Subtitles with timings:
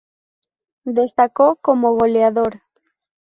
[0.99, 2.63] Destacó como goleador.